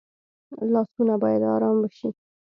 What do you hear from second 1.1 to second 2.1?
باید آرام وشي